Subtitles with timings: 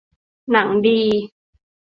[0.51, 1.01] หนังดี